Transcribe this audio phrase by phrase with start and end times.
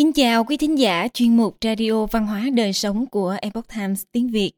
[0.00, 4.02] Kính chào quý thính giả chuyên mục Radio Văn hóa Đời Sống của Epoch Times
[4.12, 4.52] tiếng Việt.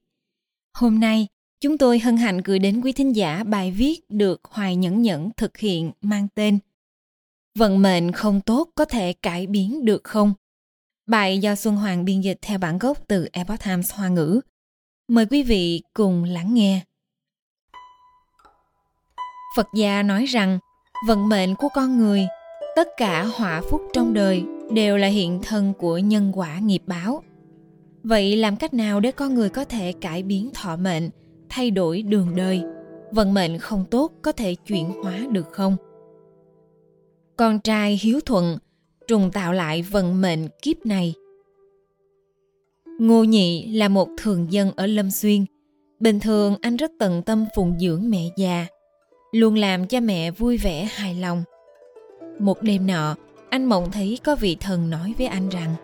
[0.74, 1.26] Hôm nay,
[1.61, 5.30] chúng tôi hân hạnh gửi đến quý thính giả bài viết được Hoài Nhẫn Nhẫn
[5.36, 6.59] thực hiện mang tên
[7.59, 10.34] Vận mệnh không tốt có thể cải biến được không?
[11.06, 14.40] Bài do Xuân Hoàng biên dịch theo bản gốc từ Epoch Times Hoa ngữ.
[15.09, 16.80] Mời quý vị cùng lắng nghe.
[19.56, 20.59] Phật gia nói rằng
[21.09, 22.27] vận mệnh của con người,
[22.77, 27.22] tất cả họa phúc trong đời đều là hiện thân của nhân quả nghiệp báo.
[28.02, 31.10] Vậy làm cách nào để con người có thể cải biến thọ mệnh,
[31.48, 32.62] thay đổi đường đời,
[33.10, 35.76] vận mệnh không tốt có thể chuyển hóa được không?
[37.36, 38.58] Con trai hiếu thuận,
[39.08, 41.14] trùng tạo lại vận mệnh kiếp này.
[42.98, 45.45] Ngô Nhị là một thường dân ở Lâm Xuyên.
[46.00, 48.66] Bình thường anh rất tận tâm phụng dưỡng mẹ già,
[49.32, 51.42] luôn làm cha mẹ vui vẻ hài lòng.
[52.38, 53.16] Một đêm nọ,
[53.52, 55.74] anh mộng thấy có vị thần nói với anh rằng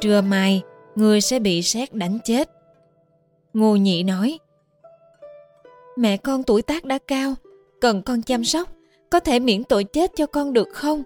[0.00, 0.62] Trưa mai,
[0.94, 2.50] người sẽ bị sét đánh chết.
[3.54, 4.38] Ngô Nhị nói
[5.96, 7.34] Mẹ con tuổi tác đã cao,
[7.80, 8.68] cần con chăm sóc,
[9.10, 11.02] có thể miễn tội chết cho con được không?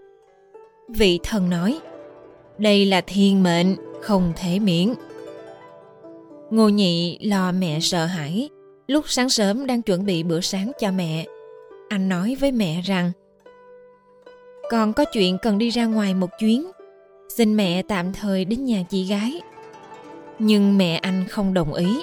[0.88, 1.80] Vị thần nói
[2.58, 4.94] Đây là thiên mệnh, không thể miễn.
[6.50, 8.48] Ngô Nhị lo mẹ sợ hãi,
[8.86, 11.26] lúc sáng sớm đang chuẩn bị bữa sáng cho mẹ.
[11.88, 13.12] Anh nói với mẹ rằng
[14.72, 16.70] con có chuyện cần đi ra ngoài một chuyến.
[17.36, 19.40] Xin mẹ tạm thời đến nhà chị gái.
[20.38, 21.98] Nhưng mẹ anh không đồng ý.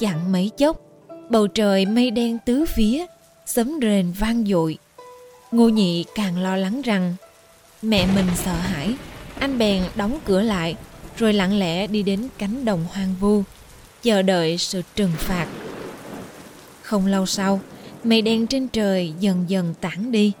[0.00, 0.80] Chẳng mấy chốc,
[1.28, 3.06] bầu trời mây đen tứ phía,
[3.46, 4.78] sấm rền vang dội.
[5.50, 7.14] Ngô nhị càng lo lắng rằng
[7.82, 8.94] mẹ mình sợ hãi.
[9.38, 10.76] Anh bèn đóng cửa lại,
[11.16, 13.42] rồi lặng lẽ đi đến cánh đồng hoang vu,
[14.02, 15.46] chờ đợi sự trừng phạt.
[16.82, 17.60] Không lâu sau,
[18.04, 20.32] mây đen trên trời dần dần tản đi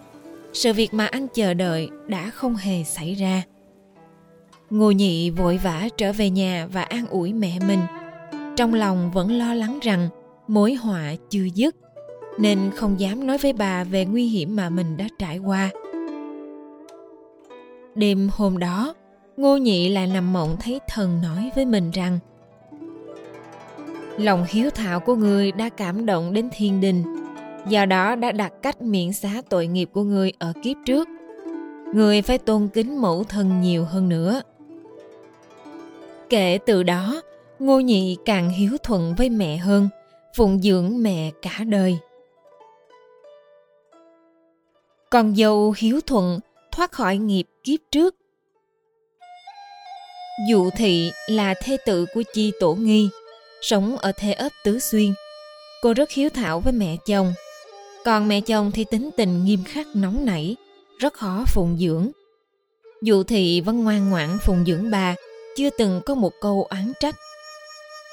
[0.52, 3.42] sự việc mà anh chờ đợi đã không hề xảy ra.
[4.70, 7.80] Ngô nhị vội vã trở về nhà và an ủi mẹ mình.
[8.56, 10.08] Trong lòng vẫn lo lắng rằng
[10.48, 11.76] mối họa chưa dứt,
[12.38, 15.70] nên không dám nói với bà về nguy hiểm mà mình đã trải qua.
[17.94, 18.94] Đêm hôm đó,
[19.36, 22.18] ngô nhị lại nằm mộng thấy thần nói với mình rằng,
[24.18, 27.19] lòng hiếu thảo của người đã cảm động đến thiên đình
[27.66, 31.08] do đó đã đặt cách miễn xá tội nghiệp của người ở kiếp trước.
[31.94, 34.42] Người phải tôn kính mẫu thân nhiều hơn nữa.
[36.28, 37.22] Kể từ đó,
[37.58, 39.88] ngô nhị càng hiếu thuận với mẹ hơn,
[40.36, 41.98] phụng dưỡng mẹ cả đời.
[45.10, 46.40] Con dâu hiếu thuận
[46.72, 48.16] thoát khỏi nghiệp kiếp trước.
[50.48, 53.08] Dụ thị là thê tự của chi tổ nghi,
[53.62, 55.12] sống ở thê ấp tứ xuyên.
[55.82, 57.34] Cô rất hiếu thảo với mẹ chồng
[58.04, 60.56] còn mẹ chồng thì tính tình nghiêm khắc nóng nảy,
[60.98, 62.10] rất khó phụng dưỡng.
[63.02, 65.14] Dù thị vẫn ngoan ngoãn phụng dưỡng bà,
[65.56, 67.14] chưa từng có một câu oán trách.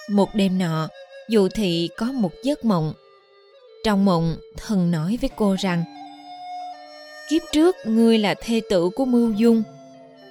[0.09, 0.87] Một đêm nọ,
[1.29, 2.93] dù thị có một giấc mộng.
[3.83, 5.83] Trong mộng, thần nói với cô rằng
[7.29, 9.63] Kiếp trước, ngươi là thê tử của Mưu Dung.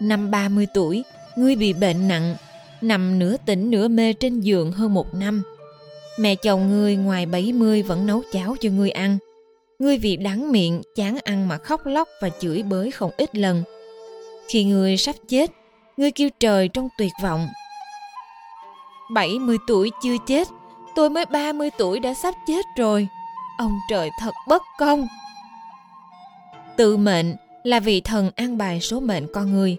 [0.00, 1.04] Năm 30 tuổi,
[1.36, 2.36] ngươi bị bệnh nặng,
[2.80, 5.42] nằm nửa tỉnh nửa mê trên giường hơn một năm.
[6.18, 9.18] Mẹ chồng ngươi ngoài 70 vẫn nấu cháo cho ngươi ăn.
[9.78, 13.62] Ngươi vì đắng miệng, chán ăn mà khóc lóc và chửi bới không ít lần.
[14.48, 15.50] Khi ngươi sắp chết,
[15.96, 17.48] ngươi kêu trời trong tuyệt vọng.
[19.14, 20.48] 70 tuổi chưa chết,
[20.94, 23.08] tôi mới 30 tuổi đã sắp chết rồi.
[23.58, 25.06] Ông trời thật bất công.
[26.76, 27.34] Tự mệnh
[27.64, 29.76] là vị thần an bài số mệnh con người.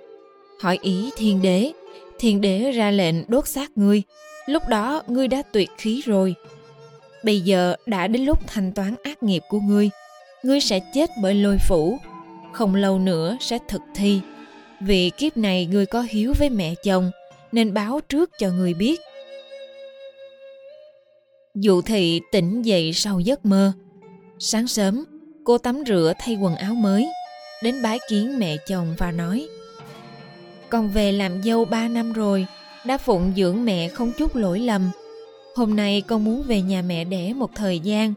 [0.61, 1.71] Hỏi ý thiên đế,
[2.19, 4.03] thiên đế ra lệnh đốt xác ngươi.
[4.45, 6.35] Lúc đó ngươi đã tuyệt khí rồi,
[7.27, 9.89] Bây giờ đã đến lúc thanh toán ác nghiệp của ngươi.
[10.43, 11.97] Ngươi sẽ chết bởi lôi phủ.
[12.53, 14.21] Không lâu nữa sẽ thực thi.
[14.79, 17.11] Vì kiếp này ngươi có hiếu với mẹ chồng,
[17.51, 18.99] nên báo trước cho ngươi biết.
[21.55, 23.73] Dụ thị tỉnh dậy sau giấc mơ.
[24.39, 25.05] Sáng sớm,
[25.43, 27.07] cô tắm rửa thay quần áo mới,
[27.63, 29.47] đến bái kiến mẹ chồng và nói
[30.69, 32.45] Con về làm dâu ba năm rồi,
[32.85, 34.91] đã phụng dưỡng mẹ không chút lỗi lầm,
[35.57, 38.13] Hôm nay con muốn về nhà mẹ đẻ một thời gian.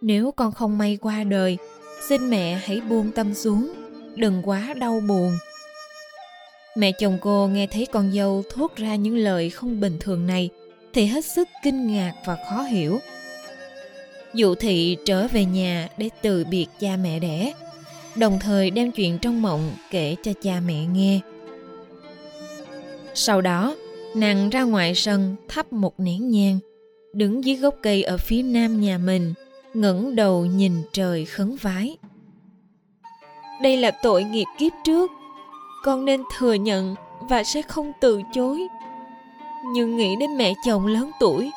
[0.00, 1.58] Nếu con không may qua đời,
[2.08, 3.72] xin mẹ hãy buông tâm xuống,
[4.16, 5.32] đừng quá đau buồn.
[6.76, 10.50] Mẹ chồng cô nghe thấy con dâu thốt ra những lời không bình thường này
[10.92, 12.98] thì hết sức kinh ngạc và khó hiểu.
[14.34, 17.52] Dụ thị trở về nhà để từ biệt cha mẹ đẻ,
[18.16, 21.20] đồng thời đem chuyện trong mộng kể cho cha mẹ nghe.
[23.14, 23.76] Sau đó,
[24.14, 26.58] nàng ra ngoài sân thắp một nén nhang
[27.12, 29.34] đứng dưới gốc cây ở phía nam nhà mình,
[29.74, 31.96] ngẩng đầu nhìn trời khấn vái.
[33.62, 35.10] Đây là tội nghiệp kiếp trước.
[35.84, 38.66] Con nên thừa nhận và sẽ không từ chối.
[39.72, 41.50] Nhưng nghĩ đến mẹ chồng lớn tuổi,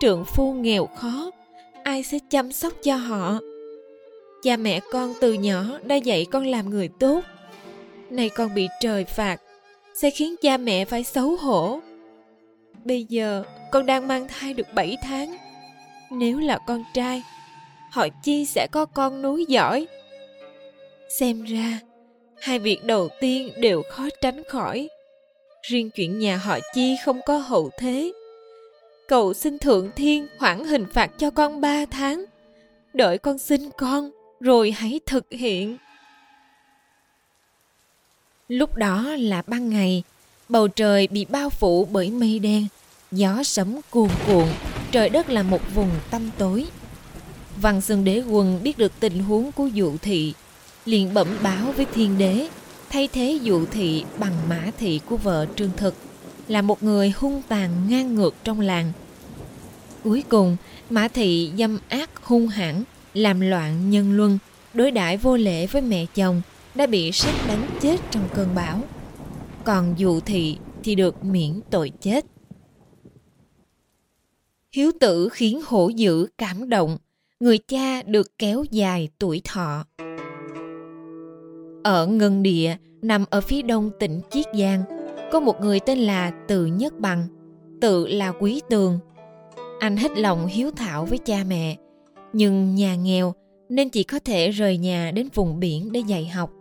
[0.00, 1.30] trượng phu nghèo khó,
[1.82, 3.38] ai sẽ chăm sóc cho họ?
[4.42, 7.20] Cha mẹ con từ nhỏ đã dạy con làm người tốt.
[8.10, 9.40] Nay con bị trời phạt,
[9.94, 11.80] sẽ khiến cha mẹ phải xấu hổ.
[12.84, 13.44] Bây giờ
[13.76, 15.36] con đang mang thai được 7 tháng.
[16.10, 17.22] Nếu là con trai,
[17.90, 19.86] họ chi sẽ có con nối giỏi.
[21.08, 21.80] Xem ra,
[22.40, 24.88] hai việc đầu tiên đều khó tránh khỏi.
[25.62, 28.12] Riêng chuyện nhà họ chi không có hậu thế.
[29.08, 32.24] Cầu xin thượng thiên hoãn hình phạt cho con ba tháng.
[32.94, 35.76] Đợi con sinh con, rồi hãy thực hiện.
[38.48, 40.02] Lúc đó là ban ngày,
[40.48, 42.66] bầu trời bị bao phủ bởi mây đen
[43.12, 44.48] gió sấm cuồn cuộn,
[44.92, 46.66] trời đất là một vùng tăm tối.
[47.56, 50.34] Văn xương đế quân biết được tình huống của dụ thị,
[50.84, 52.48] liền bẩm báo với thiên đế,
[52.90, 55.94] thay thế dụ thị bằng mã thị của vợ trương thực,
[56.48, 58.92] là một người hung tàn ngang ngược trong làng.
[60.04, 60.56] Cuối cùng,
[60.90, 62.82] mã thị dâm ác hung hãn,
[63.14, 64.38] làm loạn nhân luân,
[64.74, 66.42] đối đãi vô lễ với mẹ chồng,
[66.74, 68.82] đã bị sét đánh chết trong cơn bão.
[69.64, 72.24] Còn dụ thị thì được miễn tội chết
[74.72, 76.98] hiếu tử khiến hổ dữ cảm động,
[77.40, 79.84] người cha được kéo dài tuổi thọ.
[81.84, 84.82] Ở ngân địa, nằm ở phía đông tỉnh chiết giang,
[85.32, 87.26] có một người tên là từ nhất bằng,
[87.80, 88.98] tự là quý tường.
[89.80, 91.76] Anh hết lòng hiếu thảo với cha mẹ,
[92.32, 93.34] nhưng nhà nghèo
[93.68, 96.52] nên chỉ có thể rời nhà đến vùng biển để dạy học.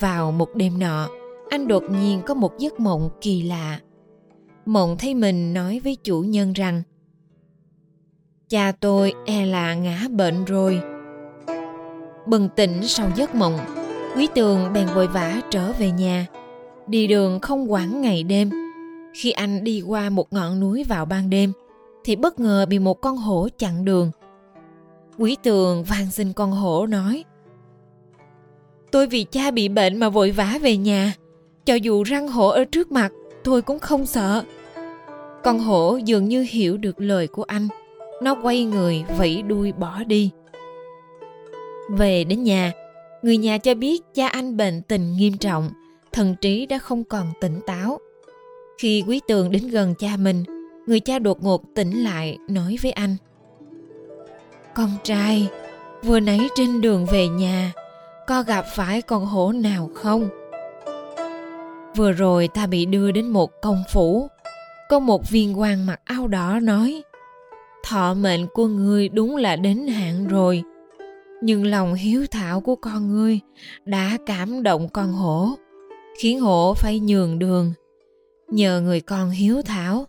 [0.00, 1.08] Vào một đêm nọ,
[1.50, 3.80] anh đột nhiên có một giấc mộng kỳ lạ.
[4.66, 6.82] Mộng thấy mình nói với chủ nhân rằng
[8.52, 10.80] cha tôi e là ngã bệnh rồi.
[12.26, 13.58] Bừng tỉnh sau giấc mộng,
[14.16, 16.26] quý tường bèn vội vã trở về nhà.
[16.86, 18.50] Đi đường không quản ngày đêm.
[19.14, 21.52] Khi anh đi qua một ngọn núi vào ban đêm,
[22.04, 24.10] thì bất ngờ bị một con hổ chặn đường.
[25.18, 27.24] Quý tường van xin con hổ nói,
[28.90, 31.14] tôi vì cha bị bệnh mà vội vã về nhà.
[31.64, 33.12] Cho dù răng hổ ở trước mặt,
[33.44, 34.42] tôi cũng không sợ.
[35.44, 37.68] Con hổ dường như hiểu được lời của anh
[38.22, 40.30] nó quay người, vẫy đuôi bỏ đi.
[41.90, 42.72] Về đến nhà,
[43.22, 45.70] người nhà cho biết cha anh bệnh tình nghiêm trọng,
[46.12, 47.98] thần trí đã không còn tỉnh táo.
[48.78, 50.44] Khi quý tường đến gần cha mình,
[50.86, 53.16] người cha đột ngột tỉnh lại, nói với anh.
[54.74, 55.48] Con trai,
[56.02, 57.72] vừa nãy trên đường về nhà,
[58.26, 60.28] có gặp phải con hổ nào không?
[61.96, 64.28] Vừa rồi ta bị đưa đến một công phủ.
[64.88, 67.02] Có một viên quan mặc áo đỏ nói
[67.82, 70.62] thọ mệnh của ngươi đúng là đến hạn rồi
[71.42, 73.40] nhưng lòng hiếu thảo của con ngươi
[73.84, 75.48] đã cảm động con hổ
[76.18, 77.72] khiến hổ phải nhường đường
[78.48, 80.06] nhờ người con hiếu thảo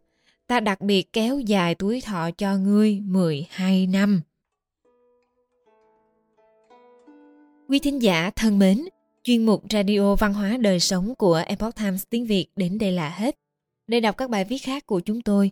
[0.47, 4.21] ta đặc biệt kéo dài tuổi thọ cho ngươi 12 năm.
[7.69, 8.85] Quý thính giả thân mến,
[9.23, 13.09] chuyên mục Radio Văn hóa Đời Sống của Epoch Times tiếng Việt đến đây là
[13.09, 13.35] hết.
[13.87, 15.51] Để đọc các bài viết khác của chúng tôi,